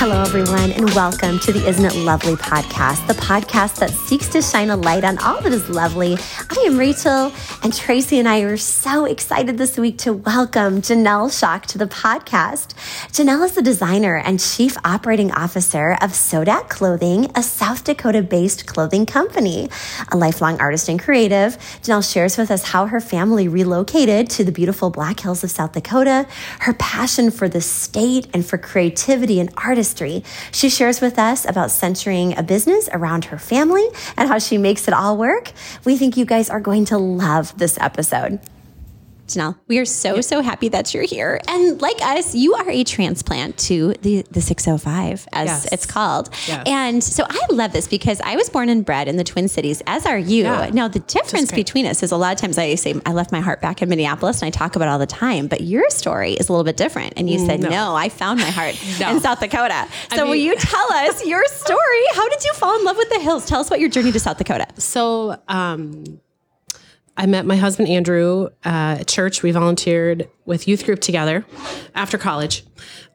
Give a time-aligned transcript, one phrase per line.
[0.00, 4.40] Hello, everyone, and welcome to the Isn't It Lovely podcast, the podcast that seeks to
[4.40, 6.16] shine a light on all that is lovely.
[6.48, 7.30] I am Rachel,
[7.62, 11.84] and Tracy and I are so excited this week to welcome Janelle Schock to the
[11.84, 12.68] podcast.
[13.12, 18.64] Janelle is the designer and chief operating officer of Sodak Clothing, a South Dakota based
[18.64, 19.68] clothing company.
[20.12, 24.52] A lifelong artist and creative, Janelle shares with us how her family relocated to the
[24.52, 26.26] beautiful Black Hills of South Dakota,
[26.60, 29.54] her passion for the state and for creativity and
[29.90, 30.22] artistry
[30.52, 34.86] she shares with us about centering a business around her family and how she makes
[34.86, 35.52] it all work.
[35.84, 38.40] We think you guys are going to love this episode.
[39.34, 40.24] Janelle, we are so, yep.
[40.24, 41.40] so happy that you're here.
[41.48, 45.72] And like us, you are a transplant to the, the 605, as yes.
[45.72, 46.30] it's called.
[46.46, 46.62] Yes.
[46.66, 49.82] And so I love this because I was born and bred in the Twin Cities,
[49.86, 50.44] as are you.
[50.44, 50.70] Yeah.
[50.72, 53.40] Now, the difference between us is a lot of times I say, I left my
[53.40, 56.48] heart back in Minneapolis and I talk about all the time, but your story is
[56.48, 57.14] a little bit different.
[57.16, 59.10] And you said, no, no I found my heart no.
[59.10, 59.86] in South Dakota.
[59.90, 62.04] So I mean, will you tell us your story?
[62.14, 63.46] How did you fall in love with the hills?
[63.46, 64.66] Tell us about your journey to South Dakota.
[64.76, 66.20] So, um,
[67.20, 69.42] I met my husband Andrew uh, at church.
[69.42, 71.44] We volunteered with youth group together
[71.94, 72.64] after college.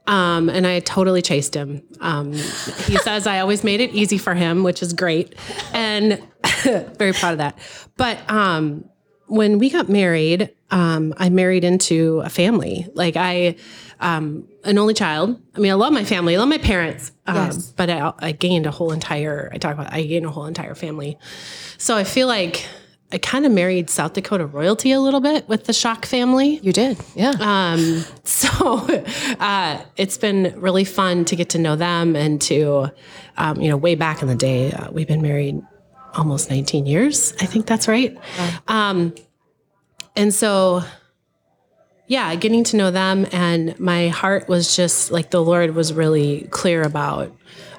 [0.06, 1.82] Um, and I totally chased him.
[2.02, 5.34] Um, he says I always made it easy for him, which is great,
[5.74, 6.22] and
[6.64, 7.58] very proud of that.
[7.98, 8.88] But um,
[9.26, 12.88] when we got married, um, I married into a family.
[12.94, 13.56] Like I,
[14.00, 15.42] um, an only child.
[15.56, 17.72] I mean, I love my family, I love my parents, um, yes.
[17.72, 19.50] but I, I gained a whole entire.
[19.52, 21.18] I talk about I gained a whole entire family.
[21.80, 22.68] So I feel like
[23.16, 26.60] I kind of married South Dakota royalty a little bit with the Schock family.
[26.62, 27.32] You did, yeah.
[27.40, 28.50] Um, so
[29.40, 32.92] uh, it's been really fun to get to know them and to,
[33.38, 35.62] um, you know, way back in the day, uh, we've been married
[36.14, 37.34] almost 19 years.
[37.40, 38.18] I think that's right.
[38.68, 39.16] Um,
[40.18, 40.84] and so,
[42.08, 46.50] yeah, getting to know them, and my heart was just like the Lord was really
[46.52, 47.34] clear about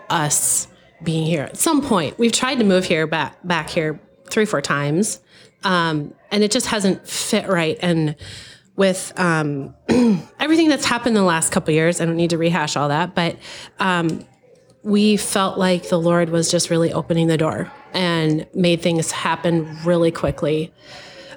[0.08, 0.66] us
[1.02, 2.18] being here at some point.
[2.18, 5.20] We've tried to move here back back here three, four times.
[5.64, 7.78] Um, and it just hasn't fit right.
[7.80, 8.16] And
[8.76, 9.74] with um,
[10.38, 13.14] everything that's happened in the last couple years, I don't need to rehash all that,
[13.14, 13.36] but
[13.78, 14.24] um,
[14.82, 19.76] we felt like the Lord was just really opening the door and made things happen
[19.84, 20.72] really quickly.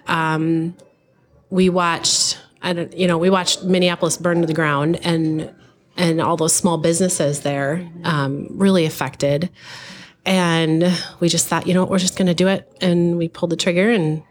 [0.08, 0.76] Um,
[1.50, 5.54] we watched, I don't, you know, we watched Minneapolis burn to the ground, and
[5.98, 9.50] and all those small businesses there um, really affected.
[10.26, 10.84] And
[11.20, 12.72] we just thought, you know what, we're just going to do it.
[12.82, 14.24] And we pulled the trigger and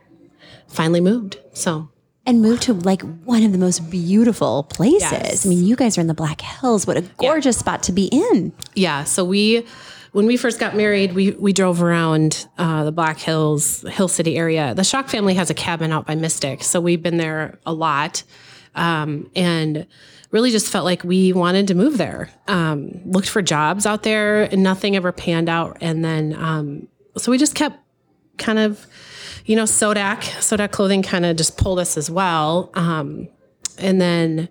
[0.68, 1.38] finally moved.
[1.52, 1.88] So.
[2.26, 5.10] And moved to like one of the most beautiful places.
[5.10, 5.46] Yes.
[5.46, 6.86] I mean, you guys are in the Black Hills.
[6.86, 7.60] What a gorgeous yeah.
[7.60, 8.52] spot to be in.
[8.74, 9.04] Yeah.
[9.04, 9.66] So we,
[10.12, 14.36] when we first got married, we we drove around uh, the Black Hills, Hill City
[14.36, 14.74] area.
[14.74, 18.22] The Schock family has a cabin out by Mystic, so we've been there a lot,
[18.74, 19.86] um, and
[20.30, 22.30] really just felt like we wanted to move there.
[22.46, 25.78] Um, looked for jobs out there, and nothing ever panned out.
[25.80, 27.78] And then, um, so we just kept
[28.36, 28.86] kind of,
[29.46, 32.70] you know, Sodak, Sodak clothing kind of just pulled us as well.
[32.74, 33.28] Um,
[33.78, 34.48] and then,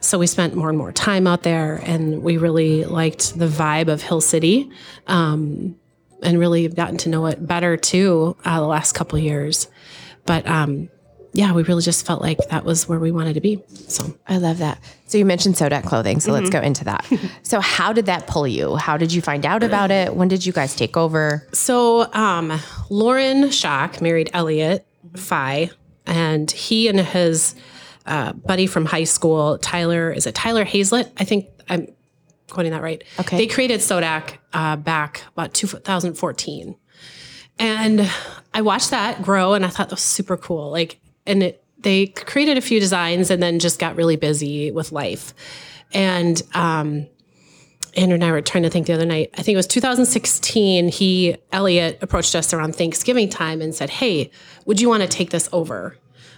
[0.00, 3.88] so we spent more and more time out there, and we really liked the vibe
[3.88, 4.70] of Hill City,
[5.06, 5.76] um,
[6.22, 9.68] and really gotten to know it better too uh, the last couple years.
[10.26, 10.88] But um,
[11.32, 13.62] yeah, we really just felt like that was where we wanted to be.
[13.88, 14.78] So I love that.
[15.06, 16.20] So you mentioned Sodak clothing.
[16.20, 16.40] So mm-hmm.
[16.40, 17.06] let's go into that.
[17.42, 18.76] so how did that pull you?
[18.76, 20.14] How did you find out about it?
[20.14, 21.46] When did you guys take over?
[21.52, 25.70] So um, Lauren Schock married Elliot Phi,
[26.06, 27.54] and he and his
[28.06, 31.12] uh, buddy from high school, Tyler, is it Tyler Hazlett?
[31.18, 31.86] I think I'm
[32.48, 33.04] quoting that right.
[33.20, 33.36] Okay.
[33.36, 36.76] They created Sodak uh, back about 2014.
[37.58, 38.10] And
[38.54, 40.70] I watched that grow and I thought that was super cool.
[40.70, 44.92] Like and it, they created a few designs and then just got really busy with
[44.92, 45.34] life.
[45.92, 47.06] And um,
[47.96, 49.30] Andrew and I were trying to think the other night.
[49.34, 50.88] I think it was 2016.
[50.88, 54.30] He Elliot approached us around Thanksgiving time and said, "Hey,
[54.66, 55.96] would you want to take this over?"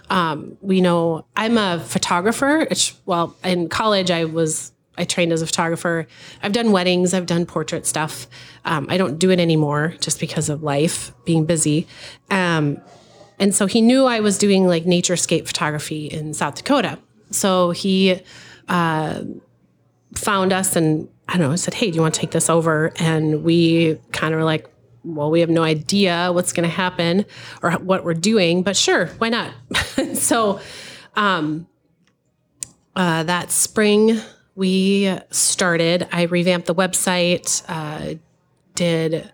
[0.09, 2.67] Um, we know I'm a photographer.
[2.69, 6.07] It's, well, in college I was I trained as a photographer.
[6.43, 7.13] I've done weddings.
[7.13, 8.27] I've done portrait stuff.
[8.63, 11.87] Um, I don't do it anymore just because of life being busy.
[12.29, 12.79] Um,
[13.39, 16.99] and so he knew I was doing like nature naturescape photography in South Dakota.
[17.31, 18.21] So he
[18.67, 19.23] uh,
[20.15, 22.91] found us and I don't know, said, Hey, do you want to take this over?
[22.97, 24.69] And we kind of were like,
[25.03, 27.25] well, we have no idea what's going to happen
[27.61, 29.51] or what we're doing, but sure, why not?
[30.13, 30.61] so
[31.15, 31.67] um,
[32.95, 34.19] uh, that spring,
[34.55, 36.07] we started.
[36.11, 38.17] I revamped the website, uh,
[38.75, 39.29] did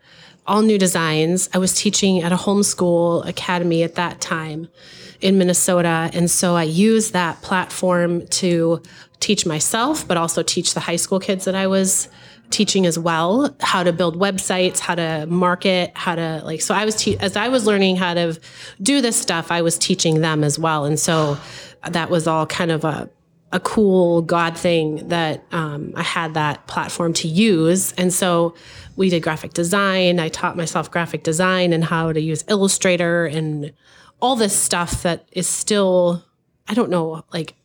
[0.49, 1.49] all new designs.
[1.53, 4.67] I was teaching at a homeschool academy at that time
[5.21, 6.09] in Minnesota.
[6.13, 8.81] And so I used that platform to
[9.19, 12.09] teach myself, but also teach the high school kids that I was
[12.49, 16.61] teaching as well how to build websites, how to market, how to like.
[16.61, 18.39] So I was te- as I was learning how to
[18.81, 21.37] do this stuff, I was teaching them as well, and so
[21.87, 23.07] that was all kind of a
[23.51, 27.93] a cool God thing that um, I had that platform to use.
[27.93, 28.53] And so
[28.95, 30.19] we did graphic design.
[30.19, 33.73] I taught myself graphic design and how to use Illustrator and
[34.21, 36.23] all this stuff that is still,
[36.67, 37.55] I don't know, like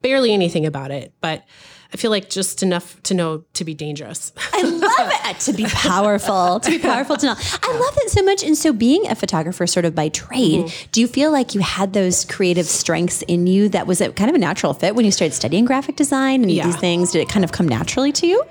[0.00, 1.44] barely anything about it, but
[1.92, 4.32] I feel like just enough to know to be dangerous.
[4.52, 4.62] I
[5.40, 7.34] to be powerful, to be powerful to know.
[7.34, 8.42] I love it so much.
[8.42, 10.88] And so, being a photographer, sort of by trade, mm-hmm.
[10.92, 13.68] do you feel like you had those creative strengths in you?
[13.68, 16.50] That was it kind of a natural fit when you started studying graphic design and
[16.50, 16.66] yeah.
[16.66, 17.12] these things?
[17.12, 18.42] Did it kind of come naturally to you?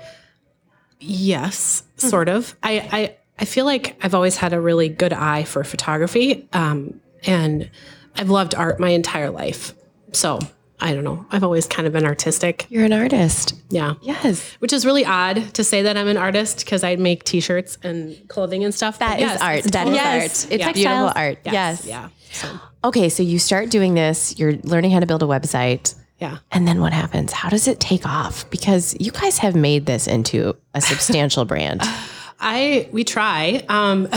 [1.00, 2.08] Yes, mm-hmm.
[2.08, 2.56] sort of.
[2.62, 7.00] I, I I feel like I've always had a really good eye for photography, um,
[7.24, 7.70] and
[8.16, 9.74] I've loved art my entire life.
[10.12, 10.40] So
[10.80, 11.26] I don't know.
[11.30, 12.66] I've always kind of been artistic.
[12.70, 13.54] You're an artist.
[13.68, 13.94] Yeah.
[14.00, 14.50] Yes.
[14.60, 18.16] Which is really odd to say that I'm an artist because I make t-shirts and
[18.28, 18.98] clothing and stuff.
[18.98, 19.64] That is yes, art.
[19.64, 20.44] That is yes.
[20.44, 20.52] art.
[20.52, 20.72] It's yeah.
[20.72, 21.38] beautiful art.
[21.44, 21.54] Yes.
[21.54, 21.86] yes.
[21.86, 22.08] Yeah.
[22.32, 22.60] So.
[22.84, 23.08] Okay.
[23.08, 25.94] So you start doing this, you're learning how to build a website.
[26.18, 26.38] Yeah.
[26.50, 27.32] And then what happens?
[27.32, 28.48] How does it take off?
[28.50, 31.82] Because you guys have made this into a substantial brand.
[32.40, 33.64] I, we try.
[33.68, 34.08] Um,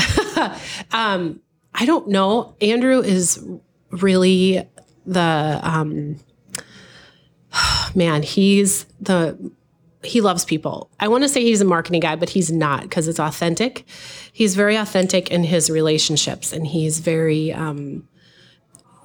[0.92, 1.42] um,
[1.74, 2.56] I don't know.
[2.62, 3.46] Andrew is
[3.92, 4.68] really
[5.06, 6.18] the, um,
[7.96, 9.38] man, he's the
[10.04, 10.90] he loves people.
[11.00, 13.86] I want to say he's a marketing guy, but he's not because it's authentic.
[14.32, 18.08] He's very authentic in his relationships, and he's very um,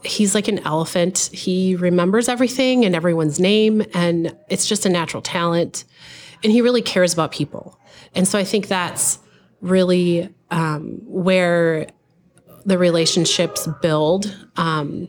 [0.05, 1.31] he's like an elephant.
[1.33, 5.85] He remembers everything and everyone's name, and it's just a natural talent.
[6.43, 7.79] And he really cares about people,
[8.15, 9.19] and so I think that's
[9.61, 11.89] really um, where
[12.65, 14.35] the relationships build.
[14.57, 15.09] Um,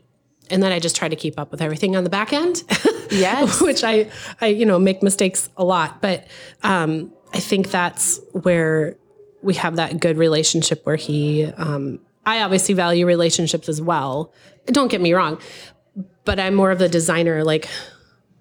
[0.50, 2.64] and then I just try to keep up with everything on the back end.
[3.12, 3.60] Yes.
[3.60, 4.08] which I,
[4.40, 6.00] I, you know, make mistakes a lot.
[6.00, 6.28] But
[6.62, 8.98] um, I think that's where
[9.42, 14.32] we have that good relationship where he, um, I obviously value relationships as well.
[14.68, 15.40] Don't get me wrong,
[16.24, 17.44] but I'm more of the designer.
[17.44, 17.68] Like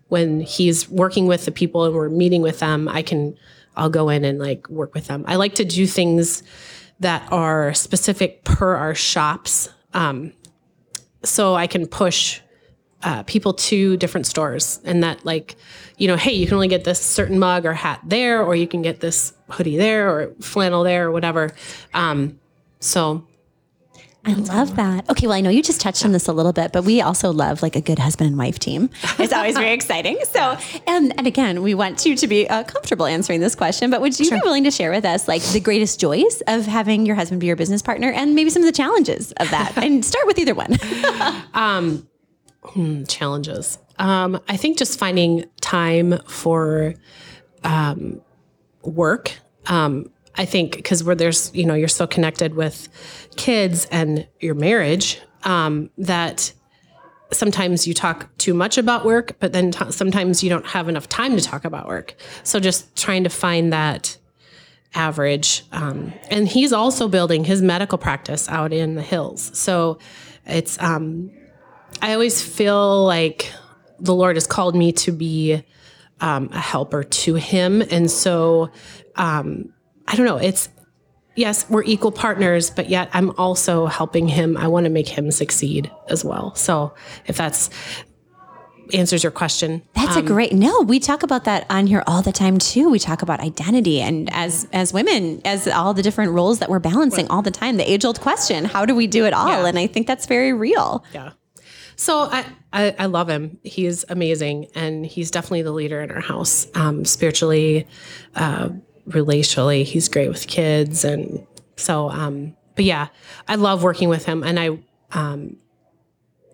[0.09, 3.39] when he's working with the people and we're meeting with them, I can,
[3.77, 5.25] I'll go in and like work with them.
[5.27, 6.43] I like to do things
[7.01, 9.71] that are specific per our shops.
[9.95, 10.33] Um,
[11.23, 12.41] so I can push
[13.03, 15.55] uh, people to different stores and that like
[15.99, 18.67] you know hey you can only get this certain mug or hat there or you
[18.67, 21.53] can get this hoodie there or flannel there or whatever.
[21.95, 22.41] Um,
[22.81, 23.28] so
[24.25, 25.09] I love that.
[25.09, 27.33] Okay, well, I know you just touched on this a little bit, but we also
[27.33, 28.91] love like a good husband and wife team.
[29.19, 30.19] It's always very exciting.
[30.25, 30.57] So,
[30.87, 34.19] and and again, we want you to be uh, comfortable answering this question, but would
[34.19, 34.39] you sure.
[34.39, 37.47] be willing to share with us like the greatest joys of having your husband be
[37.47, 39.77] your business partner, and maybe some of the challenges of that?
[39.79, 40.77] and start with either one.
[41.55, 42.07] um,
[42.63, 43.79] Hmm, challenges.
[43.99, 46.95] Um, I think just finding time for
[47.65, 48.21] um,
[48.83, 49.33] work.
[49.67, 52.89] Um, I think because where there's, you know, you're so connected with
[53.37, 56.53] kids and your marriage um, that
[57.33, 61.09] sometimes you talk too much about work, but then t- sometimes you don't have enough
[61.09, 62.15] time to talk about work.
[62.43, 64.17] So just trying to find that
[64.95, 65.65] average.
[65.73, 69.51] Um, and he's also building his medical practice out in the hills.
[69.59, 69.99] So
[70.47, 71.31] it's um,
[72.01, 73.53] I always feel like
[73.99, 75.63] the Lord has called me to be
[76.21, 78.71] um, a helper to Him, and so
[79.17, 79.73] um,
[80.09, 80.39] I don't know.
[80.39, 80.69] It's
[81.37, 84.57] yes, we're equal partners, but yet I'm also helping Him.
[84.57, 86.55] I want to make Him succeed as well.
[86.55, 86.95] So
[87.27, 87.71] if that's
[88.95, 89.83] answers your question.
[89.95, 90.81] That's um, a great no.
[90.81, 92.89] We talk about that on here all the time too.
[92.89, 96.79] We talk about identity and as as women, as all the different roles that we're
[96.79, 97.31] balancing right.
[97.31, 97.77] all the time.
[97.77, 99.49] The age old question: How do we do it all?
[99.49, 99.67] Yeah.
[99.67, 101.05] And I think that's very real.
[101.13, 101.33] Yeah.
[101.97, 103.59] So I, I, I, love him.
[103.65, 107.89] He's amazing, and he's definitely the leader in our house, um, spiritually,
[108.37, 108.69] uh,
[109.09, 109.85] relationally.
[109.85, 111.47] He's great with kids, and
[111.77, 112.11] so.
[112.11, 113.09] Um, but yeah,
[113.49, 114.79] I love working with him, and I,
[115.11, 115.57] um,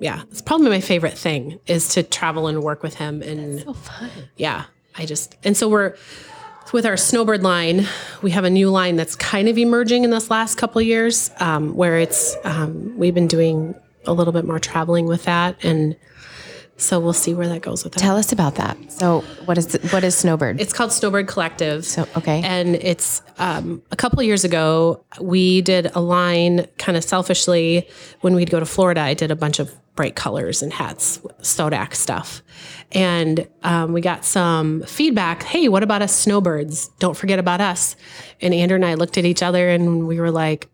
[0.01, 3.23] yeah, it's probably my favorite thing is to travel and work with him.
[3.23, 4.11] And so fun.
[4.37, 5.97] Yeah, I just and so we're
[6.73, 7.87] with our snowbird line,
[8.23, 11.31] we have a new line that's kind of emerging in this last couple of years,
[11.39, 13.75] um, where it's um, we've been doing
[14.07, 15.97] a little bit more traveling with that and
[16.77, 18.01] so we'll see where that goes with that.
[18.01, 18.77] Tell us about that.
[18.93, 20.61] So, what is what is Snowbird?
[20.61, 21.85] It's called Snowbird Collective.
[21.85, 27.05] So, okay, and it's um, a couple years ago we did a line kind of
[27.05, 27.89] selfishly
[28.21, 29.01] when we'd go to Florida.
[29.01, 32.43] I did a bunch of bright colors and hats, Sodak stuff,
[32.93, 35.45] and um, we got some feedback.
[35.45, 36.89] Hey, what about us snowbirds?
[36.99, 37.95] Don't forget about us.
[38.41, 40.69] And Andrew and I looked at each other and we were like,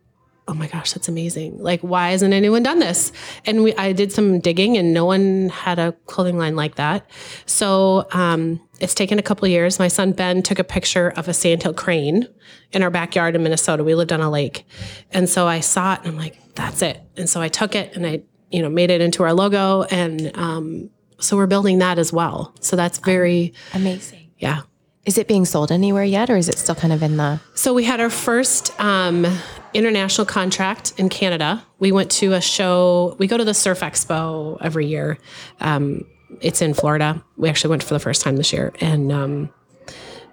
[0.48, 1.58] oh my gosh, that's amazing.
[1.58, 3.12] Like, why hasn't anyone done this?
[3.46, 7.08] And we, I did some digging and no one had a clothing line like that.
[7.46, 9.78] So, um, it's taken a couple of years.
[9.78, 12.26] My son Ben took a picture of a sandhill crane
[12.72, 13.84] in our backyard in Minnesota.
[13.84, 14.64] We lived on a lake.
[15.12, 17.00] And so I saw it and I'm like, that's it.
[17.16, 19.82] And so I took it and I, you know, made it into our logo.
[19.82, 22.54] And, um, so we're building that as well.
[22.60, 24.30] So that's very Amazing.
[24.38, 24.62] yeah.
[25.04, 27.40] Is it being sold anywhere yet, or is it still kind of in the?
[27.54, 29.26] So we had our first um,
[29.74, 31.64] international contract in Canada.
[31.78, 33.16] We went to a show.
[33.18, 35.18] We go to the Surf Expo every year.
[35.60, 36.06] Um,
[36.40, 37.22] it's in Florida.
[37.36, 39.50] We actually went for the first time this year, and um,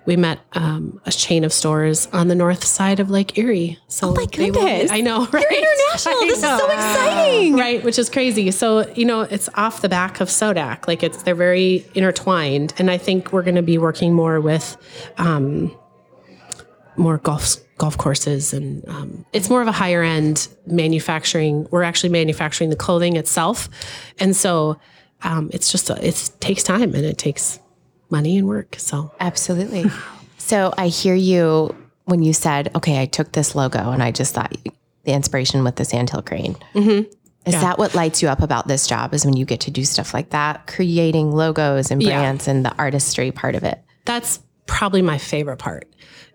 [0.05, 3.77] we met um, a chain of stores on the north side of Lake Erie.
[3.87, 4.91] So oh my goodness!
[4.91, 5.45] I know, right?
[5.49, 6.15] You're international.
[6.15, 6.55] I this know.
[6.55, 7.83] is so exciting, right?
[7.83, 8.51] Which is crazy.
[8.51, 10.87] So you know, it's off the back of Sodak.
[10.87, 14.77] Like it's they're very intertwined, and I think we're going to be working more with
[15.17, 15.75] um,
[16.95, 21.67] more golf golf courses, and um, it's more of a higher end manufacturing.
[21.71, 23.69] We're actually manufacturing the clothing itself,
[24.19, 24.79] and so
[25.23, 27.59] um, it's just it takes time and it takes
[28.09, 28.75] money and work.
[28.77, 29.85] So Absolutely.
[30.37, 34.33] so I hear you when you said, okay, I took this logo and I just
[34.33, 34.55] thought
[35.03, 36.55] the inspiration with the sandhill crane.
[36.73, 37.11] Mm-hmm.
[37.45, 39.13] Is that what lights you up about this job?
[39.13, 42.19] Is when you get to do stuff like that, creating logos and Yeah.
[42.19, 43.81] brands and the artistry part of it.
[44.05, 45.87] that's probably my favorite part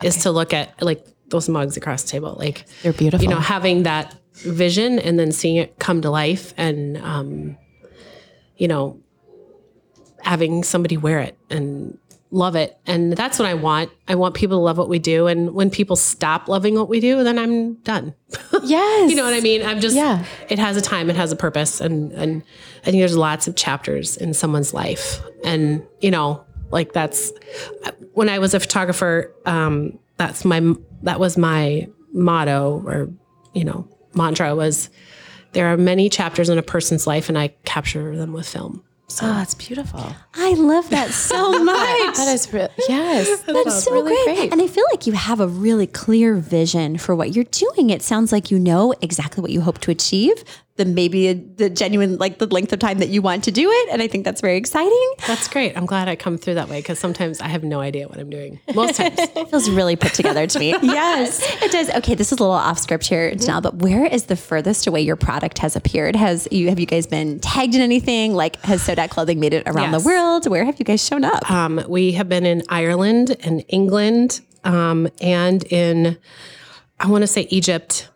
[0.02, 2.37] is to look at like those mugs across the table.
[2.39, 3.25] Like They're beautiful.
[3.25, 7.57] you know having that vision and then seeing it come to life and um
[8.57, 8.99] you know
[10.23, 11.99] having somebody wear it and
[12.31, 12.79] love it.
[12.87, 13.91] And that's what i want.
[14.09, 15.27] I want people to love what we do.
[15.27, 18.15] And when people stop loving what we do then i'm done.
[18.62, 19.11] Yes.
[19.11, 19.62] you know what i mean?
[19.62, 20.25] I'm just Yeah.
[20.49, 21.11] it has a time.
[21.11, 21.81] It has a purpose.
[21.81, 22.43] And and
[22.83, 25.21] i think there's lots of chapters in someone's life.
[25.45, 27.33] And you know like that's
[28.15, 30.61] when i was a photographer um that's my
[31.02, 33.09] that was my motto or
[33.54, 34.90] you know mantra was
[35.52, 38.82] there are many chapters in a person's life and i capture them with film
[39.21, 40.14] Oh, that's beautiful.
[40.35, 42.16] I love that so much.
[42.16, 42.68] That is real.
[42.88, 43.42] Yes.
[43.42, 44.37] That's so really great.
[44.37, 44.52] great.
[44.52, 47.90] And I feel like you have a really clear vision for what you're doing.
[47.90, 50.42] It sounds like you know exactly what you hope to achieve,
[50.76, 53.88] the maybe the genuine like the length of time that you want to do it.
[53.93, 55.12] And I think that's very exciting.
[55.26, 58.09] that's great i'm glad i come through that way because sometimes i have no idea
[58.09, 60.71] what i'm doing most times It feels really put together to me.
[60.83, 61.91] yes, it does.
[61.91, 65.00] Okay, this is a little off script here, now, but where is the furthest away
[65.02, 66.17] your product has appeared?
[66.17, 68.35] Has you have you guys been tagged in anything?
[68.35, 70.02] Like has Sodak clothing made it around Yes.
[70.02, 70.47] the world?
[70.49, 71.50] Where have you guys shown up?
[71.50, 76.17] Um, we have been in Ireland and England um, and in,
[77.00, 78.09] I want to say Egypt.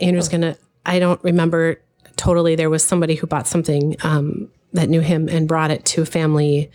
[0.00, 1.80] Andrew's going to, I don't remember
[2.18, 2.54] totally.
[2.54, 6.06] There was somebody who bought something um, that knew him and brought it to a
[6.06, 6.70] family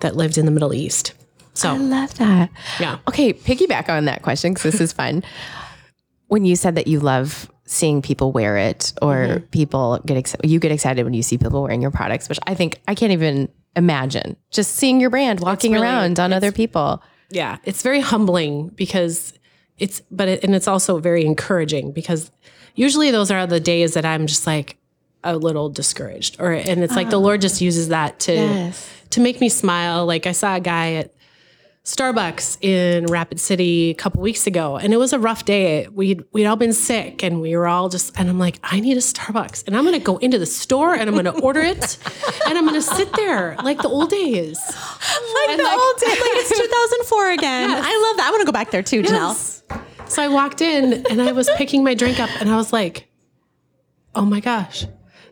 [0.00, 1.14] that lived in the Middle East.
[1.54, 2.50] So, I love that.
[2.80, 2.98] yeah.
[3.08, 5.22] Okay, piggyback on that question because this is fun.
[6.28, 10.58] when you said that you love seeing people wear it or people get excited, you
[10.58, 13.48] get excited when you see people wearing your products, which I think I can't even
[13.76, 14.36] imagine.
[14.50, 17.02] Just seeing your brand walking really- around on other people.
[17.30, 19.34] yeah it's very humbling because
[19.78, 22.30] it's but it, and it's also very encouraging because
[22.78, 24.76] usually those are the days that i'm just like
[25.24, 28.88] a little discouraged or and it's like the lord just uses that to Yes.
[29.10, 31.12] to make me smile like i saw a guy at
[31.84, 36.22] starbucks in rapid city a couple weeks ago and it was a rough day we'd
[36.32, 39.00] we'd all been sick and we were all just and i'm like i need a
[39.00, 41.96] starbucks and i'm gonna go into the store and i'm gonna order it
[42.46, 44.58] and i'm gonna sit there like the old days
[45.48, 47.70] Like the old days, like it's 2004 again.
[47.70, 48.26] I love that.
[48.26, 49.34] I want to go back there too, Janelle.
[50.08, 53.08] So I walked in and I was picking my drink up and I was like,
[54.14, 54.86] oh my gosh,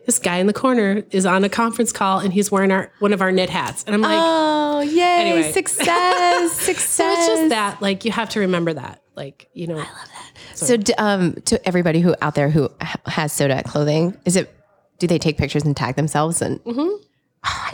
[0.05, 3.11] this guy in the corner is on a conference call and he's wearing our one
[3.13, 3.83] of our knit hats.
[3.85, 5.01] And I'm like, Oh, yay.
[5.01, 5.51] Anyway.
[5.51, 6.51] Success.
[6.61, 6.85] Success.
[6.85, 9.01] so it's just that, like, you have to remember that.
[9.15, 10.31] Like, you know, I love that.
[10.57, 12.69] So, d- um, to everybody who out there who
[13.07, 14.53] has Sodak clothing, is it?
[14.99, 16.41] Do they take pictures and tag themselves?
[16.41, 16.69] And I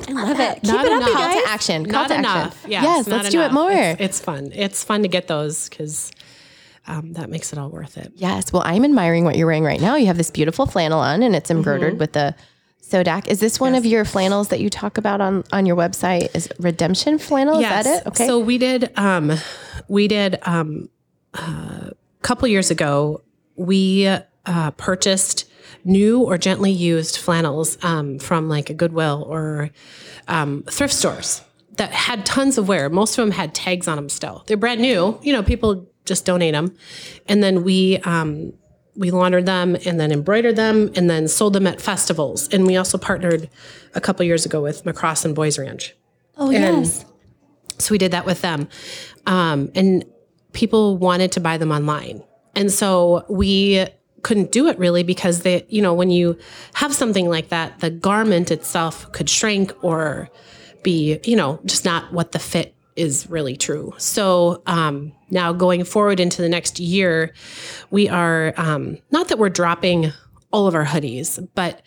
[0.10, 0.56] love it.
[0.62, 1.08] Keep Not it up, enough.
[1.10, 1.44] you call guys.
[1.44, 1.86] to action.
[1.86, 2.56] Call not to enough.
[2.56, 2.72] action.
[2.72, 3.08] Yes, yes.
[3.08, 3.72] Let's do it more.
[3.72, 4.52] It's, it's fun.
[4.54, 6.12] It's fun to get those because
[6.88, 8.12] um, that makes it all worth it.
[8.16, 8.52] Yes.
[8.52, 9.96] Well, I'm admiring what you're wearing right now.
[9.96, 11.58] You have this beautiful flannel on and it's Mm-hmm.
[11.60, 12.36] embroidered with the
[12.82, 13.28] Sodak.
[13.28, 16.36] Is this one of your flannels that you talk about on, on your website?
[16.36, 17.56] Is it Redemption flannel?
[17.56, 18.08] Is that it?
[18.08, 18.28] Okay.
[18.28, 19.32] So we did, um,
[19.88, 20.90] we did um,
[21.34, 23.22] a couple years ago.
[23.56, 24.08] We
[24.46, 25.50] uh, purchased
[25.86, 29.70] new or gently used flannels um, from like a Goodwill or
[30.28, 31.42] um, thrift stores
[31.78, 32.90] that had tons of wear.
[32.90, 34.44] Most of them had tags on them still.
[34.48, 35.20] They're brand new.
[35.24, 36.76] You know, people just donate them,
[37.28, 37.98] and then we.
[38.00, 38.54] Um,
[38.96, 42.48] we laundered them and then embroidered them and then sold them at festivals.
[42.50, 43.50] And we also partnered
[43.96, 45.96] a couple years ago with McCrossan Boys Ranch.
[46.38, 47.04] Oh, And- yes.
[47.80, 48.68] So we did that with them.
[49.26, 50.06] Um, and
[50.52, 52.22] people wanted to buy them online.
[52.56, 53.84] And so we
[54.22, 56.38] couldn't do it really because they, you know, when you
[56.76, 60.30] have something like that, the garment itself could shrink or
[60.84, 63.94] be, you know, just not what the fit is really true.
[63.98, 67.34] So um, now going forward into the next year,
[67.92, 70.12] we are um, not that we're dropping
[70.52, 71.82] all of our hoodies, but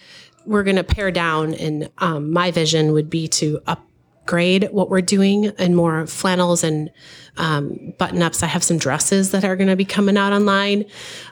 [0.44, 1.54] we're going to pare down.
[1.54, 6.90] And um, my vision would be to upgrade what we're doing and more flannels and
[7.36, 8.42] um, button ups.
[8.42, 10.84] I have some dresses that are going to be coming out online.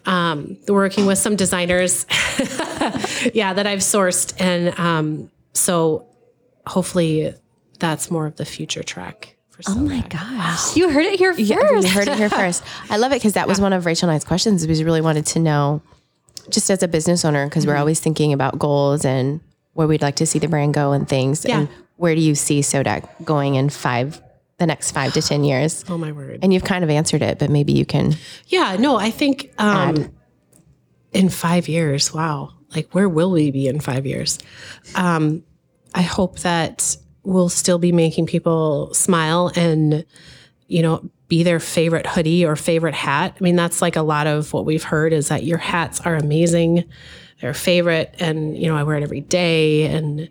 [0.06, 2.06] Um, working with some designers,
[3.34, 6.06] yeah, that I've sourced, and um, so
[6.66, 7.34] hopefully
[7.78, 9.33] that's more of the future track.
[9.54, 11.46] For oh my gosh, you heard it here first.
[11.46, 12.64] Yeah, you heard it here first.
[12.90, 14.66] I love it because that was one of Rachel and I's questions.
[14.66, 15.80] We really wanted to know,
[16.50, 17.72] just as a business owner, because mm-hmm.
[17.72, 19.40] we're always thinking about goals and
[19.74, 21.44] where we'd like to see the brand go and things.
[21.44, 21.60] Yeah.
[21.60, 24.20] And where do you see Sodak going in five
[24.58, 25.84] the next five to 10 years.
[25.88, 26.40] Oh my word.
[26.42, 28.14] And you've kind of answered it, but maybe you can.
[28.46, 30.12] Yeah, no, I think um,
[31.12, 34.38] in five years, wow, like where will we be in five years?
[34.94, 35.42] Um,
[35.94, 40.04] I hope that we'll still be making people smile and,
[40.68, 43.36] you know, be their favorite hoodie or favorite hat.
[43.38, 46.14] I mean, that's like a lot of what we've heard is that your hats are
[46.14, 46.84] amazing.
[47.40, 48.14] They're favorite.
[48.18, 49.86] And, you know, I wear it every day.
[49.86, 50.30] And,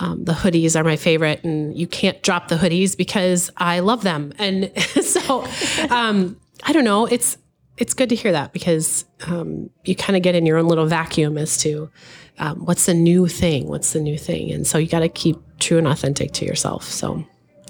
[0.00, 4.02] um, the hoodies are my favorite, and you can't drop the hoodies because I love
[4.02, 4.32] them.
[4.38, 5.46] And so,
[5.90, 7.06] um, I don't know.
[7.06, 7.36] It's
[7.76, 10.86] it's good to hear that because um, you kind of get in your own little
[10.86, 11.90] vacuum as to
[12.38, 15.36] um, what's the new thing, what's the new thing, and so you got to keep
[15.60, 16.84] true and authentic to yourself.
[16.84, 17.24] So.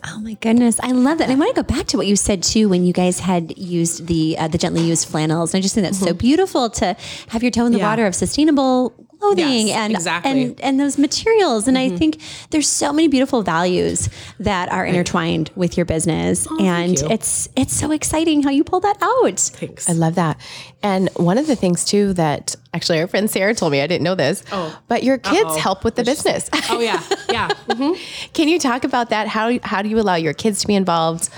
[0.07, 1.29] Oh my goodness, I love that.
[1.29, 3.59] And I want to go back to what you said too when you guys had
[3.59, 5.53] used the uh, the gently used flannels.
[5.53, 6.09] And I just think that's mm-hmm.
[6.09, 6.97] so beautiful to
[7.29, 7.91] have your toe in the yeah.
[7.91, 10.31] water of sustainable clothing yes, and exactly.
[10.31, 11.69] and and those materials.
[11.69, 11.95] And mm-hmm.
[11.95, 14.09] I think there's so many beautiful values
[14.39, 18.81] that are intertwined with your business, oh, and it's it's so exciting how you pull
[18.81, 19.39] that out.
[19.39, 19.89] Thanks.
[19.89, 20.41] I love that.
[20.83, 24.05] And one of the things too that actually our friend Sarah told me I didn't
[24.05, 24.43] know this.
[24.51, 25.59] Oh, but your kids Uh-oh.
[25.59, 26.49] help with the business.
[26.73, 27.49] Oh yeah, yeah.
[27.69, 28.31] Mm-hmm.
[28.33, 29.27] Can you talk about that?
[29.27, 31.29] How how do you allow your kids to be involved?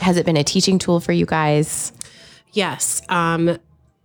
[0.00, 1.92] Has it been a teaching tool for you guys?
[2.52, 3.02] Yes.
[3.10, 3.58] Um,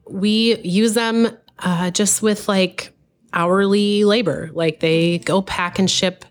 [0.09, 2.94] we use them uh, just with like
[3.35, 4.49] hourly labor.
[4.53, 6.25] Like they go pack and ship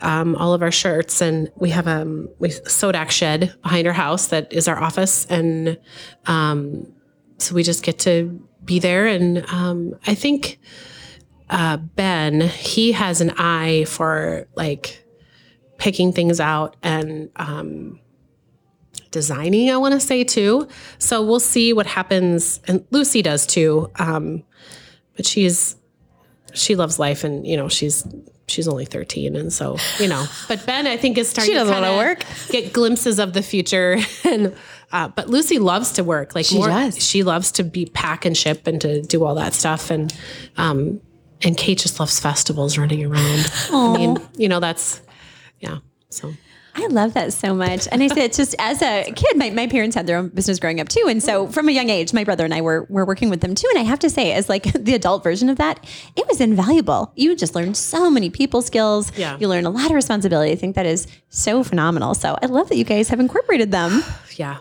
[0.00, 4.28] um, all of our shirts, and we have um, we Sodak shed behind our house
[4.28, 5.78] that is our office, and
[6.26, 6.92] um,
[7.38, 9.06] so we just get to be there.
[9.06, 10.58] And um, I think
[11.48, 15.02] uh, Ben he has an eye for like
[15.78, 18.00] picking things out and um,
[19.10, 19.70] designing.
[19.70, 20.68] I want to say too.
[20.98, 23.90] So we'll see what happens, and Lucy does too.
[23.96, 24.44] Um,
[25.16, 25.76] but she's
[26.56, 28.06] she loves life and you know she's
[28.48, 31.82] she's only 13 and so you know but ben i think is starting she doesn't
[31.82, 34.54] to work get glimpses of the future and
[34.92, 37.04] uh, but lucy loves to work like she more, does.
[37.04, 40.16] she loves to be pack and ship and to do all that stuff and
[40.56, 41.00] um
[41.42, 43.38] and kate just loves festivals running around
[43.70, 43.94] Aww.
[43.94, 45.00] i mean you know that's
[45.60, 45.78] yeah
[46.10, 46.32] so
[46.78, 47.88] I love that so much.
[47.90, 50.58] And I said, it's just as a kid, my, my parents had their own business
[50.58, 51.06] growing up too.
[51.08, 53.54] And so from a young age, my brother and I were, were working with them
[53.54, 53.66] too.
[53.70, 55.82] And I have to say, as like the adult version of that,
[56.16, 57.12] it was invaluable.
[57.16, 59.10] You just learned so many people skills.
[59.16, 59.38] Yeah.
[59.40, 60.52] You learn a lot of responsibility.
[60.52, 62.14] I think that is so phenomenal.
[62.14, 64.02] So I love that you guys have incorporated them.
[64.36, 64.58] Yeah.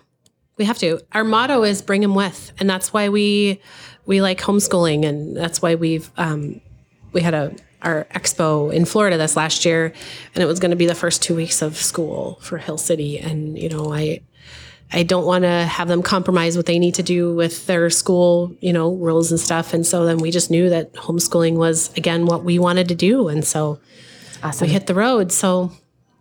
[0.55, 1.01] We have to.
[1.11, 2.53] Our motto is bring them with.
[2.59, 3.59] And that's why we,
[4.05, 5.03] we like homeschooling.
[5.05, 6.61] And that's why we've, um,
[7.11, 7.53] we had a
[7.85, 9.93] our expo in Florida this last year,
[10.33, 13.19] and it was going to be the first two weeks of school for Hill City.
[13.19, 14.21] And you know, I
[14.91, 18.55] I don't want to have them compromise what they need to do with their school,
[18.59, 19.73] you know, rules and stuff.
[19.73, 23.27] And so then we just knew that homeschooling was again what we wanted to do,
[23.27, 23.79] and so
[24.43, 24.67] awesome.
[24.67, 25.31] we hit the road.
[25.31, 25.71] So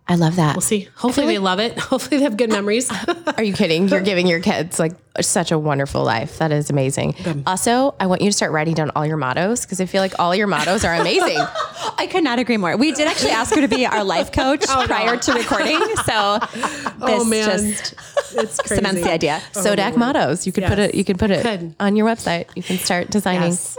[0.07, 0.55] I love that.
[0.55, 0.87] We'll see.
[0.95, 1.77] Hopefully they love it.
[1.91, 2.91] Hopefully they have good memories.
[3.37, 3.87] Are you kidding?
[3.87, 6.37] You're giving your kids like such a wonderful life.
[6.39, 7.15] That is amazing.
[7.45, 10.19] Also, I want you to start writing down all your mottos because I feel like
[10.19, 11.37] all your mottos are amazing.
[11.97, 12.75] I could not agree more.
[12.77, 15.19] We did actually ask her to be our life coach oh, prior no.
[15.19, 15.79] to recording.
[16.03, 17.95] So this oh, just
[18.35, 18.75] it's crazy.
[18.75, 19.41] cements the idea.
[19.55, 20.45] Oh, Sodak mottos.
[20.45, 20.69] You could yes.
[20.69, 21.75] put it you can put it Good.
[21.79, 22.47] on your website.
[22.55, 23.51] You can start designing.
[23.51, 23.77] Yes.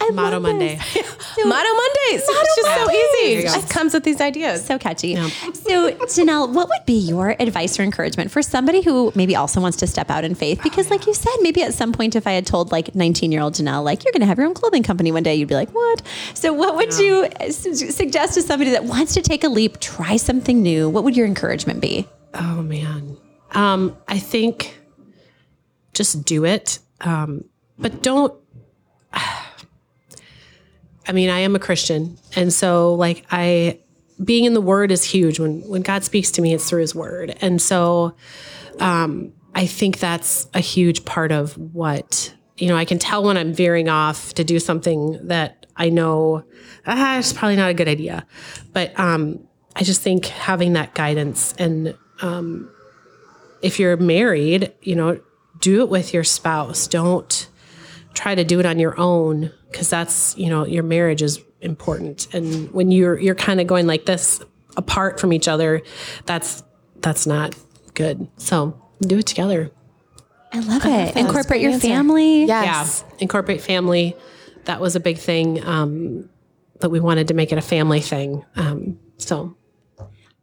[0.00, 0.76] I Motto Monday.
[0.76, 2.26] Motto Mondays.
[2.26, 2.86] Motto it's just Mondays.
[2.86, 3.34] so easy.
[3.38, 4.64] It just comes with these ideas.
[4.64, 5.10] So catchy.
[5.10, 5.28] Yeah.
[5.52, 9.78] So Janelle, what would be your advice or encouragement for somebody who maybe also wants
[9.78, 10.60] to step out in faith?
[10.62, 13.40] Because like you said, maybe at some point if I had told like 19 year
[13.40, 15.54] old Janelle, like you're going to have your own clothing company one day, you'd be
[15.54, 16.02] like, what?
[16.34, 17.00] So what would yeah.
[17.00, 20.88] you suggest to somebody that wants to take a leap, try something new?
[20.88, 22.08] What would your encouragement be?
[22.34, 23.16] Oh man.
[23.52, 24.80] Um, I think
[25.92, 26.80] just do it.
[27.00, 27.44] Um,
[27.78, 28.34] but don't,
[29.12, 32.18] I mean, I am a Christian.
[32.34, 33.80] And so like I,
[34.22, 35.38] being in the word is huge.
[35.38, 37.36] When, when God speaks to me, it's through his word.
[37.40, 38.14] And so,
[38.80, 43.36] um, I think that's a huge part of what you know, I can tell when
[43.36, 46.44] I'm veering off to do something that I know
[46.86, 48.26] ah, it's probably not a good idea.
[48.72, 52.70] But um, I just think having that guidance and um,
[53.62, 55.20] if you're married, you know,
[55.60, 56.86] do it with your spouse.
[56.86, 57.48] Don't
[58.12, 62.32] try to do it on your own because that's, you know, your marriage is important.
[62.34, 64.40] And when you're you're kind of going like this
[64.76, 65.82] apart from each other,
[66.26, 66.62] that's
[66.96, 67.56] that's not
[67.94, 68.28] good.
[68.36, 69.70] So do it together.
[70.52, 71.16] I love it.
[71.16, 72.44] Incorporate your family.
[72.44, 73.04] Yes.
[73.08, 74.16] Yeah, incorporate family.
[74.64, 75.64] That was a big thing.
[75.66, 76.28] Um,
[76.80, 78.44] that we wanted to make it a family thing.
[78.56, 79.56] Um, so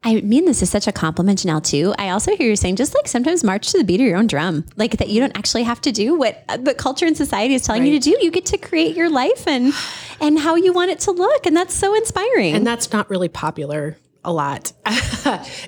[0.03, 1.93] I mean this is such a compliment, Janelle, too.
[1.99, 4.27] I also hear you saying just like sometimes march to the beat of your own
[4.27, 7.61] drum, like that you don't actually have to do what the culture and society is
[7.61, 8.17] telling you to do.
[8.21, 9.73] You get to create your life and
[10.19, 12.55] and how you want it to look, and that's so inspiring.
[12.55, 14.71] and that's not really popular a lot.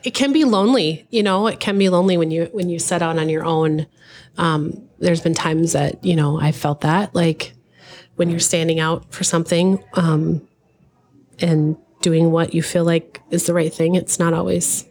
[0.03, 1.47] it can be lonely, you know.
[1.47, 3.87] It can be lonely when you when you set out on your own.
[4.37, 7.53] Um, there's been times that you know I felt that like
[8.15, 10.47] when you're standing out for something um,
[11.39, 13.95] and doing what you feel like is the right thing.
[13.95, 14.85] It's not always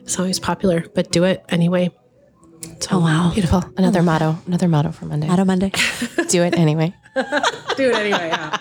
[0.00, 1.90] it's always popular, but do it anyway.
[2.80, 3.64] So, oh wow, Beautiful.
[3.76, 4.38] Another motto.
[4.46, 5.26] Another motto for Monday.
[5.28, 5.72] Motto Monday.
[6.28, 6.94] Do it anyway.
[7.14, 8.28] do it anyway.
[8.28, 8.56] Yeah.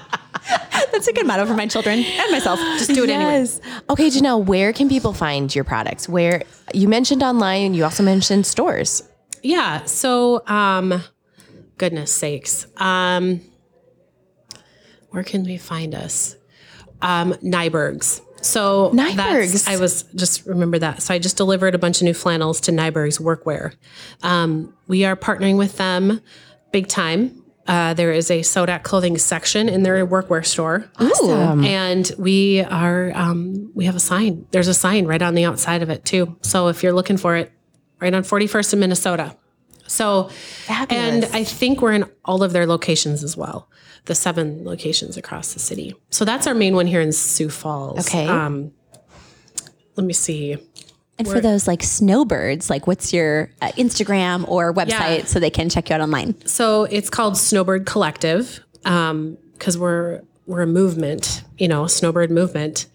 [0.92, 2.60] That's a good motto for my children and myself.
[2.78, 3.48] Just do it anyway.
[3.90, 6.08] Okay, Janelle, where can people find your products?
[6.10, 6.44] Where
[6.74, 9.04] you mentioned online, you also mentioned stores.
[9.44, 9.86] Yeah.
[9.86, 11.04] So, um,
[11.78, 12.68] goodness sakes.
[12.78, 13.42] Um,
[15.10, 16.36] where can we find us?
[17.02, 18.22] Um, Nyberg's.
[18.42, 19.68] So Nyberg's.
[19.68, 21.02] I was just remember that.
[21.02, 23.74] So I just delivered a bunch of new flannels to Nyberg's Workwear.
[24.24, 26.22] Um, we are partnering with them
[26.72, 27.42] big time.
[27.68, 30.90] Uh, there is a Sodak clothing section in their workwear store.
[31.00, 31.64] Awesome.
[31.66, 34.46] And we are, um, we have a sign.
[34.52, 36.38] There's a sign right on the outside of it too.
[36.42, 37.52] So if you're looking for it,
[38.00, 39.36] right on 41st in Minnesota.
[39.88, 40.30] So,
[40.90, 43.70] and I think we're in all of their locations as well,
[44.06, 45.96] the seven locations across the city.
[46.10, 48.08] So that's our main one here in Sioux Falls.
[48.08, 48.28] Okay.
[48.28, 48.72] Um,
[49.96, 50.58] let me see.
[51.18, 55.26] And for those like snowbirds, like what's your uh, Instagram or website Yeah.
[55.26, 56.36] so they can check you out online?
[56.46, 62.88] So it's called Snowbird Collective because we're we're a movement, you know, Snowbird movement.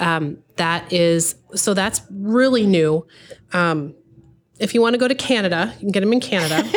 [0.00, 3.06] Um, that is so that's really new.
[3.52, 3.94] Um,
[4.58, 6.56] if you want to go to Canada, you can get them in Canada.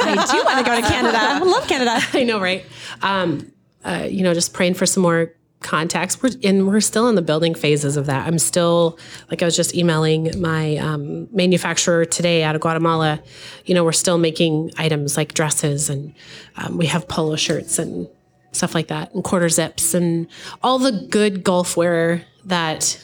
[0.00, 1.18] I do want to go to Canada.
[1.20, 1.98] I love Canada.
[2.14, 2.64] I know, right?
[3.02, 3.52] Um,
[3.84, 6.22] uh, you know, just praying for some more contacts.
[6.22, 8.26] We're and we're still in the building phases of that.
[8.26, 8.98] I'm still
[9.30, 13.20] like I was just emailing my um, manufacturer today out of Guatemala.
[13.64, 16.14] You know, we're still making items like dresses, and
[16.56, 18.08] um, we have polo shirts and
[18.52, 20.26] stuff like that, and quarter zips, and
[20.62, 23.02] all the good golf wear that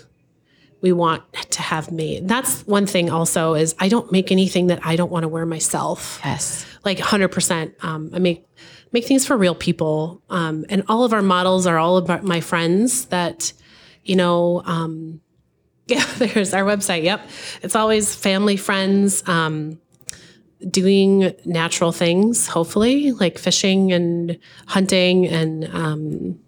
[0.81, 2.27] we want to have made.
[2.29, 3.09] That's one thing.
[3.11, 6.67] Also, is I don't make anything that I don't want to wear myself Yes.
[6.85, 8.45] like 100% um, i make
[8.93, 10.23] make things for real people.
[10.31, 13.53] Um, and all of our models are all about my friends that
[14.05, 15.21] you know um,
[15.87, 17.03] yeah there's our website.
[17.05, 17.29] Yep.
[17.63, 19.79] It's always family friends um,
[20.71, 26.39] doing natural things hopefully like fishing and hunting and um,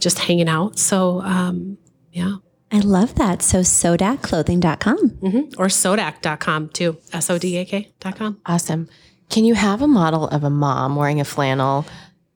[0.00, 0.78] just hanging out.
[0.78, 1.78] So um,
[2.12, 2.36] yeah.
[2.70, 3.40] I love that.
[3.42, 5.18] So sodakclothing.com.
[5.56, 6.98] or sodak.com too.
[7.12, 8.88] S-o-d-a-k.com Awesome.
[9.30, 11.84] Can you have a model of a mom wearing a flannel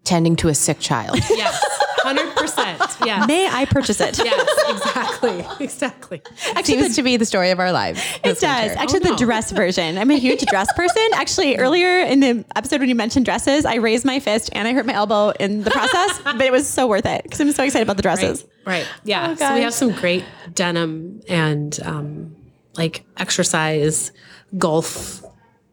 [0.04, 1.18] tending to a sick child?
[1.30, 1.64] yes
[2.02, 4.18] 100% yeah May I purchase it?
[4.18, 6.22] yes exactly exactly
[6.56, 8.02] Actually, Seems to be the story of our lives.
[8.24, 8.42] It does.
[8.72, 9.16] Actually, Oh, the no.
[9.16, 9.96] dress version.
[9.98, 11.02] I'm a huge dress person.
[11.14, 14.72] Actually, earlier in the episode when you mentioned dresses, I raised my fist and I
[14.74, 17.62] hurt my elbow in the process, but it was so worth it because I'm so
[17.62, 18.44] excited about the dresses.
[18.66, 18.86] Right.
[19.04, 19.30] Yeah.
[19.30, 22.36] Oh, so we have some great denim and um,
[22.76, 24.10] like exercise
[24.58, 25.22] golf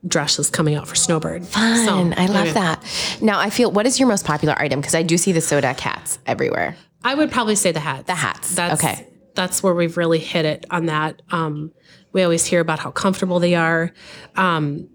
[0.07, 1.45] dresses coming out for Snowbird.
[1.45, 2.13] Fun.
[2.17, 2.83] I love that.
[3.21, 4.79] Now, I feel, what is your most popular item?
[4.79, 6.75] Because I do see the Sodak hats everywhere.
[7.03, 8.07] I would probably say the hats.
[8.07, 8.55] The hats.
[8.55, 9.05] That's, Okay.
[9.35, 11.21] That's where we've really hit it on that.
[11.31, 11.71] Um,
[12.11, 13.91] we always hear about how comfortable they are.
[14.35, 14.89] Um,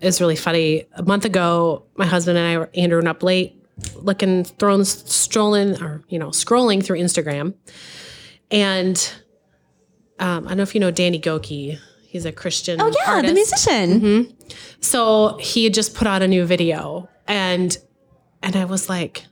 [0.00, 0.84] it's really funny.
[0.92, 3.60] A month ago, my husband and I were Andrew up late,
[3.94, 7.54] looking, throwing, strolling, or you know, scrolling through Instagram,
[8.50, 9.12] and
[10.18, 11.78] um, I don't know if you know Danny Gokey.
[12.16, 12.80] He's a Christian.
[12.80, 13.28] Oh, yeah, artist.
[13.28, 14.00] the musician.
[14.00, 14.46] Mm-hmm.
[14.80, 17.76] So he had just put out a new video and
[18.42, 19.26] and I was like,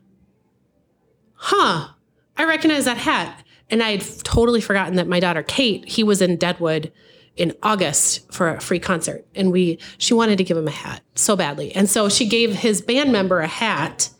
[1.32, 1.88] huh,
[2.36, 3.42] I recognize that hat.
[3.70, 6.92] And I had totally forgotten that my daughter Kate, he was in Deadwood
[7.36, 9.26] in August for a free concert.
[9.34, 11.74] And we she wanted to give him a hat so badly.
[11.74, 14.10] And so she gave his band member a hat.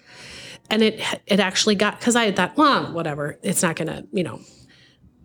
[0.70, 4.24] And it it actually got because I had thought, well, whatever, it's not gonna, you
[4.24, 4.40] know.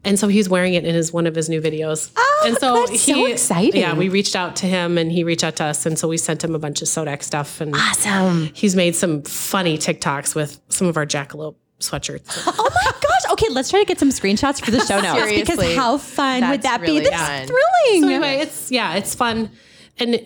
[0.04, 2.12] And so he's wearing it in his one of his new videos.
[2.16, 3.82] Oh, and so that's so exciting.
[3.82, 6.18] Yeah, we reached out to him and he reached out to us, and so we
[6.18, 7.60] sent him a bunch of Sodak stuff.
[7.62, 8.50] And Awesome.
[8.54, 12.44] he's made some funny TikToks with some of our jackalope sweatshirts.
[12.60, 13.32] Oh my gosh.
[13.34, 16.62] Okay, let's try to get some screenshots for the show notes because how fun would
[16.64, 17.10] that really be?
[17.10, 17.48] That's fun.
[17.48, 18.02] thrilling.
[18.04, 19.52] so anyway, it's yeah, it's fun,
[19.98, 20.20] and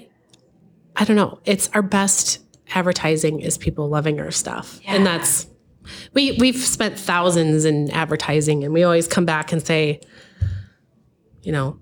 [0.96, 1.40] I don't know.
[1.46, 2.40] It's our best
[2.76, 5.48] advertising is people loving our stuff, and that's
[6.14, 10.02] we we've spent thousands in advertising, and we always come back and say,
[11.42, 11.78] you know,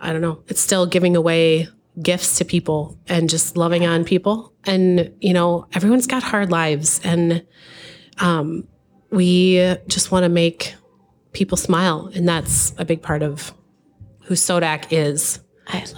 [0.00, 0.42] I don't know.
[0.48, 1.68] It's still giving away
[2.02, 7.00] gifts to people and just loving on people, and you know, everyone's got hard lives,
[7.04, 7.44] and
[8.18, 8.66] um,
[9.10, 10.74] we just want to make
[11.32, 13.52] people smile, and that's a big part of
[14.22, 15.40] who Sodak is.
[15.68, 15.94] I love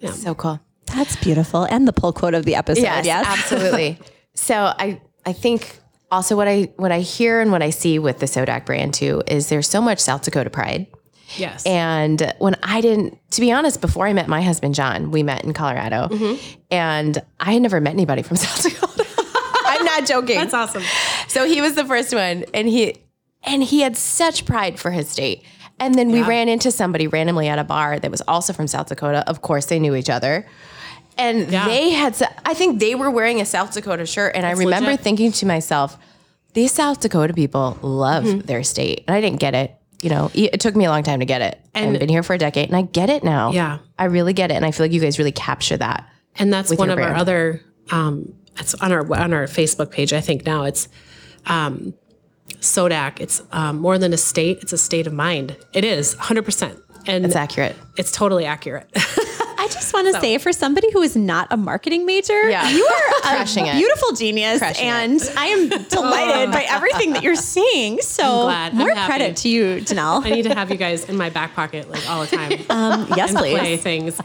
[0.00, 0.14] that.
[0.14, 0.60] So cool.
[0.86, 1.64] That's beautiful.
[1.64, 2.82] And the pull quote of the episode.
[2.82, 3.26] Yes.
[3.26, 3.98] absolutely.
[4.34, 5.78] so I I think
[6.10, 9.22] also what I what I hear and what I see with the Sodak brand too
[9.26, 10.86] is there's so much South Dakota pride.
[11.36, 11.64] Yes.
[11.64, 15.44] And when I didn't, to be honest, before I met my husband John, we met
[15.44, 16.60] in Colorado, mm-hmm.
[16.72, 19.06] and I had never met anybody from South Dakota.
[19.64, 20.36] I'm not joking.
[20.36, 20.82] That's awesome.
[21.28, 22.96] So he was the first one, and he
[23.44, 25.44] and he had such pride for his state.
[25.78, 28.88] And then we ran into somebody randomly at a bar that was also from South
[28.88, 29.26] Dakota.
[29.26, 30.46] Of course, they knew each other.
[31.20, 31.66] And Yeah.
[31.66, 34.34] they had, I think they were wearing a South Dakota shirt.
[34.34, 35.04] And I remember legit.
[35.04, 35.96] thinking to myself,
[36.54, 38.40] these South Dakota people love Mm-hmm.
[38.46, 39.04] their state.
[39.06, 39.74] And I didn't get it.
[40.02, 41.60] You know, it took me a long time to get it.
[41.74, 43.52] And I've been here for a decade and I get it now.
[43.52, 43.78] Yeah.
[43.98, 44.54] I really get it.
[44.54, 46.08] And I feel like you guys really capture that.
[46.36, 50.20] and that's one of our other um it's on our on our facebook page i
[50.20, 50.86] think now it's
[51.46, 51.92] um
[52.60, 56.80] sodak it's um, more than a state it's a state of mind it is 100%
[57.06, 57.74] and It's accurate.
[57.96, 58.88] it's totally accurate
[59.70, 62.68] just want to say for somebody who is not a marketing major, Yeah.
[62.70, 63.74] you are a Crushing it.
[63.76, 64.58] beautiful genius.
[64.58, 64.90] Crushing it.
[64.90, 67.98] and I am delighted by everything that you're saying.
[68.20, 70.24] So more credit to you, Janelle.
[70.26, 73.06] i need to have you guys in my back pocket like all the time Um,
[73.16, 73.82] yes, and play please.
[73.82, 74.20] things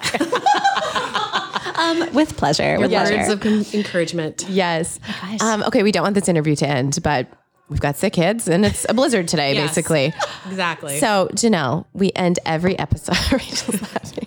[1.77, 2.79] Um, with pleasure.
[2.79, 3.31] With words pleasure.
[3.33, 4.99] of en- encouragement Yes.
[5.21, 5.41] gosh.
[5.41, 7.27] Um, okay, we don't want this interview to end, but
[7.69, 9.69] we've got sick kids and it's a blizzard today, Yes.
[9.71, 10.13] basically.
[10.47, 13.17] exactly So, Janelle, we end every episode.
[13.31, 14.24] Rachel's laughing.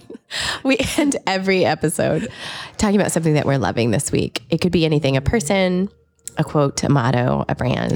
[0.65, 2.29] We end every episode
[2.77, 4.43] talking about something that we're loving this week.
[4.51, 5.89] It could be anything a person,
[6.37, 7.93] a quote, a motto, a brand,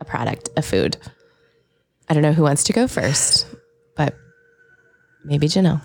[0.00, 0.96] a product, a food.
[2.08, 3.46] I don't know who wants to go first,
[3.96, 4.16] but
[5.24, 5.82] maybe Janelle.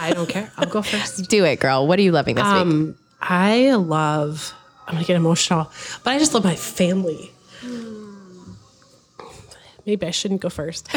[0.00, 1.86] i don't care i'll go first Do it, girl.
[1.86, 2.52] What are you loving this week?
[2.52, 4.54] um i love
[4.86, 5.70] i'm gonna get emotional
[6.02, 7.30] but i just love my family
[9.84, 10.88] maybe i shouldn't go first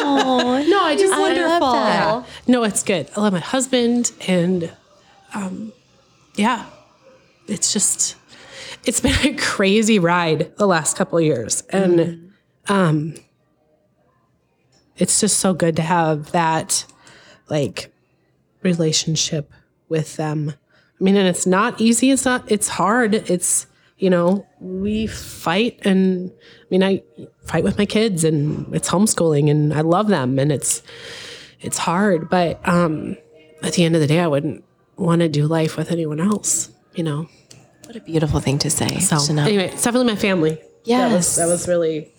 [0.00, 1.74] Oh, no i just wonderful.
[1.74, 2.24] Yeah.
[2.46, 3.08] No, it's good.
[3.16, 4.72] I love my husband, and
[5.34, 5.72] um,
[6.36, 6.66] yeah,
[7.46, 8.16] it's just
[8.84, 12.32] it's been a crazy ride the last couple of years, and
[12.68, 13.14] um,
[14.96, 16.84] it's just so good to have that
[17.48, 17.92] like
[18.62, 19.52] relationship
[19.88, 20.54] with them.
[21.00, 22.10] I mean, and it's not easy.
[22.10, 22.50] It's not.
[22.50, 23.14] It's hard.
[23.14, 23.66] It's
[24.02, 26.30] you know we fight, and
[26.62, 27.02] I mean I
[27.44, 30.82] fight with my kids, and it's homeschooling, and I love them, and it's
[31.60, 33.16] it's hard, but um,
[33.62, 34.64] at the end of the day, I wouldn't
[34.96, 37.28] want to do life with anyone else, you know.
[37.86, 38.98] What a beautiful thing to say.
[38.98, 39.46] So Janelle.
[39.46, 40.50] anyway, it's definitely my family.
[40.54, 41.36] that was, Yes.
[41.36, 42.12] that was really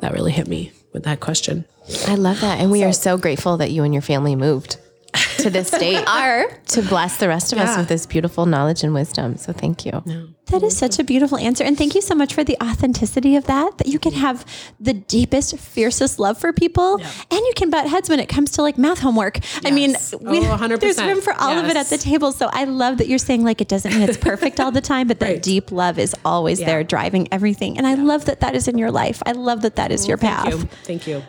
[0.00, 1.64] that really hit me with that question.
[2.08, 2.60] I love that.
[2.60, 4.76] And we are so grateful that you and your family moved
[5.48, 6.48] to this state are.
[6.68, 9.36] to bless the rest of us with this beautiful knowledge and wisdom.
[9.36, 10.02] So thank you.
[10.46, 11.62] That is such a beautiful answer.
[11.62, 14.46] And thank you so much for the authenticity of that, that you can have
[14.80, 18.62] the deepest, fiercest love for people and you can butt heads when it comes to
[18.62, 19.40] like math homework.
[19.64, 20.80] I mean, we, Oh, 100%.
[20.80, 22.32] there's room for all of it at the table.
[22.32, 25.06] So I love that you're saying like it doesn't mean it's perfect all the time,
[25.08, 25.42] but that Right.
[25.42, 27.76] deep love is always there driving everything.
[27.76, 29.22] And I love that that is in your life.
[29.26, 30.44] I love that that is oh, your path.
[30.44, 30.68] Thank you.
[30.84, 31.22] Thank you.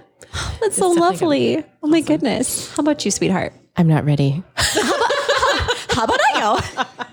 [0.62, 1.64] That's so lovely.
[1.84, 2.74] Oh my goodness.
[2.76, 3.52] How about you, sweetheart?
[3.80, 4.44] I'm not ready.
[4.58, 7.04] How about I go?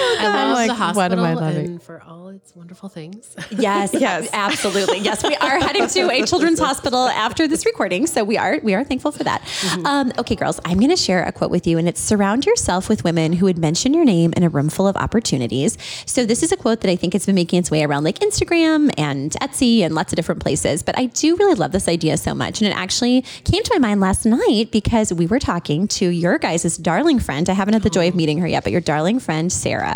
[0.00, 1.66] I love like, the what hospital am I loving?
[1.66, 3.36] and for all its wonderful things.
[3.50, 4.98] Yes, yes, absolutely.
[4.98, 8.74] Yes, we are heading to a children's hospital after this recording, so we are we
[8.74, 9.42] are thankful for that.
[9.84, 12.88] Um, okay, girls, I'm going to share a quote with you, and it's surround yourself
[12.88, 15.76] with women who would mention your name in a room full of opportunities.
[16.06, 18.20] So this is a quote that I think has been making its way around like
[18.20, 20.82] Instagram and Etsy and lots of different places.
[20.82, 23.78] But I do really love this idea so much, and it actually came to my
[23.88, 27.48] mind last night because we were talking to your guys' darling friend.
[27.50, 29.89] I haven't had the joy of meeting her yet, but your darling friend Sarah,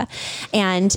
[0.52, 0.96] and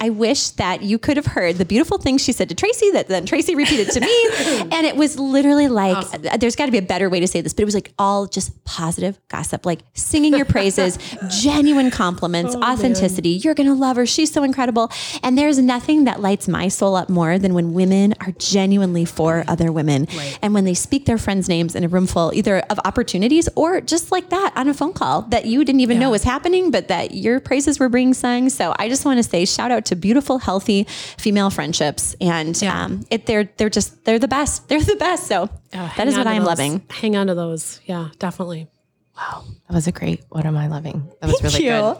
[0.00, 3.08] I wish that you could have heard the beautiful things she said to Tracy that
[3.08, 4.28] then Tracy repeated to me.
[4.70, 7.40] and it was literally like, uh, there's got to be a better way to say
[7.40, 10.96] this, but it was like all just positive gossip, like singing your praises,
[11.42, 13.30] genuine compliments, authenticity.
[13.30, 14.06] You're going to love her.
[14.06, 14.92] She's so incredible.
[15.24, 19.42] And there's nothing that lights my soul up more than when women are genuinely for
[19.48, 20.06] other women.
[20.40, 23.80] And when they speak their friends' names in a room full, either of opportunities or
[23.80, 26.86] just like that on a phone call that you didn't even know was happening, but
[26.88, 28.48] that your praises were being sung.
[28.50, 30.84] So I just want to say shout out to beautiful, healthy
[31.18, 32.14] female friendships.
[32.20, 34.68] And um, it, they're, they're just, they're the best.
[34.68, 35.26] They're the best.
[35.26, 36.82] So that Hang is on what I am loving.
[36.90, 37.80] Hang on to those.
[37.86, 38.68] Yeah, definitely.
[39.16, 39.44] Wow.
[39.68, 40.24] That was a great.
[40.28, 41.10] What am I loving?
[41.20, 41.70] That was really you.
[41.70, 41.96] good.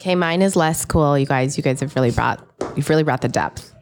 [0.00, 1.18] Okay, mine is less cool.
[1.18, 2.44] You guys, you guys have really brought.
[2.76, 3.72] You've really brought the depth.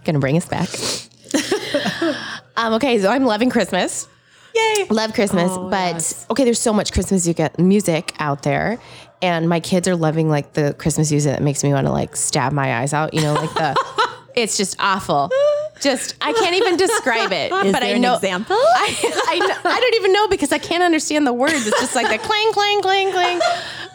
[0.04, 0.68] Gonna bring us back.
[2.56, 4.08] um, okay, so I'm loving Christmas.
[4.54, 4.86] Yay.
[4.90, 8.78] Love Christmas, Oh, but okay, there's so much Christmas you get music out there,
[9.22, 12.16] and my kids are loving like the Christmas music that makes me want to like
[12.16, 13.14] stab my eyes out.
[13.14, 13.76] You know, like the.
[14.34, 15.30] it's just awful.
[15.80, 17.52] Just I can't even describe it.
[17.52, 18.56] Is but there I an know example?
[18.60, 18.94] I,
[19.28, 21.66] I, I don't even know because I can't understand the words.
[21.66, 23.40] It's just like the clang, clang, clang, clang.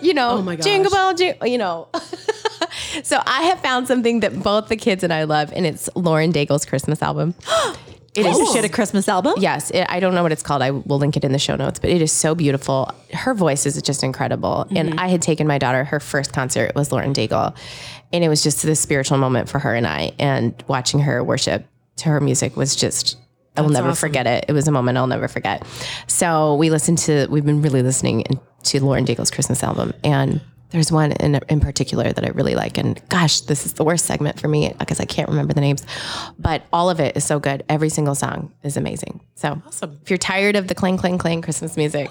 [0.01, 0.63] You know, Oh my gosh.
[0.65, 1.87] jingle bell, jing, you know.
[3.03, 6.31] so I have found something that both the kids and I love, and it's Lauren
[6.31, 7.35] Daigle's Christmas album.
[8.15, 9.33] It is Is it a Christmas album?
[9.37, 10.61] Yes, it, I don't know what it's called.
[10.61, 12.91] I will link it in the show notes, but it is so beautiful.
[13.11, 14.67] Her voice is just incredible.
[14.75, 14.99] And mm-hmm.
[14.99, 17.55] I had taken my daughter, her first concert was Lauren Daigle.
[18.11, 20.11] And it was just this spiritual moment for her and I.
[20.19, 21.65] And watching her worship
[21.97, 23.17] to her music was just,
[23.57, 24.09] I will never awesome.
[24.09, 24.45] forget it.
[24.47, 25.65] It was a moment I'll never forget.
[26.05, 28.25] So we listened to, we've been really listening
[28.63, 29.93] to Lauren Daigle's Christmas album.
[30.03, 30.39] And
[30.73, 32.77] there's one in, in particular that I really like.
[32.77, 35.85] And gosh, this is the worst segment for me because I can't remember the names.
[36.37, 37.63] But all of it is so good.
[37.69, 39.21] Every single song is amazing.
[39.35, 39.99] So Awesome.
[40.03, 42.09] if you're tired of the clang, clang, clang Christmas music,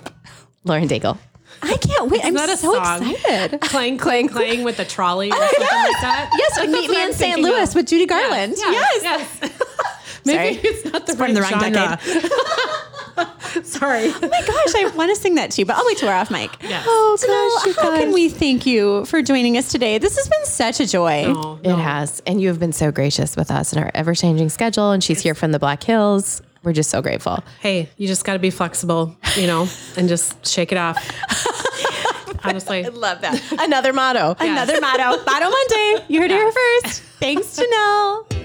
[0.64, 1.18] Lauren Daigle.
[1.62, 2.24] I can't wait.
[2.24, 3.10] I'm Is that a so song?
[3.10, 3.60] excited.
[3.68, 6.30] Clang, clang, clang with the trolley or something like that.
[6.38, 7.40] Yes, That's meet me in St.
[7.40, 7.74] Louis of.
[7.74, 8.54] with Judy Garland.
[8.56, 9.02] Yes.
[9.02, 9.40] yes.
[10.24, 10.68] Maybe Sorry.
[10.74, 11.98] it's not the from right the wrong genre.
[13.64, 14.08] Sorry.
[14.08, 16.14] Oh my gosh, I want to sing that to you, but I'll wait till we're
[16.14, 16.50] off mic.
[16.62, 16.84] Yes.
[16.86, 18.00] Oh gosh, gosh, you how guys.
[18.04, 19.98] can we thank you for joining us today?
[19.98, 21.24] This has been such a joy.
[21.26, 22.22] Oh, It has.
[22.26, 24.90] And you have been so gracious with us in our ever changing schedule.
[24.92, 26.40] And she's here from the Black Hills.
[26.62, 27.42] We're just so grateful.
[27.60, 30.96] Hey, you just got to be flexible, you know, and just shake it off.
[32.44, 32.84] Honestly.
[32.84, 33.40] I love that.
[33.60, 34.34] Another motto.
[34.38, 36.04] Another motto, Motto Monday.
[36.08, 37.02] You heard it here first.
[37.20, 38.41] Thanks, Janelle.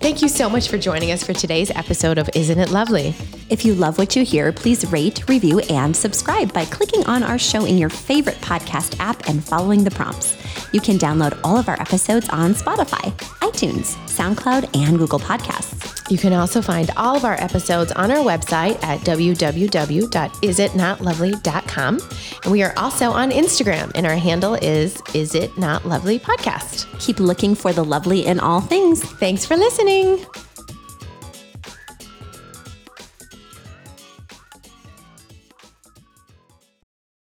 [0.00, 3.16] Thank you so much for joining us for today's episode of Isn't It Lovely?
[3.50, 7.36] If you love what you hear, please rate, review, and subscribe by clicking on our
[7.36, 10.36] show in your favorite podcast app and following the prompts.
[10.72, 15.97] You can download all of our episodes on Spotify, iTunes, SoundCloud, and Google Podcasts.
[16.08, 21.98] You can also find all of our episodes on our website at www.isitnotlovely.com.
[22.44, 26.86] And we are also on Instagram, and our handle is Is It Not Lovely Podcast.
[27.00, 29.02] Keep looking for the lovely in all things.
[29.02, 30.24] Thanks for listening.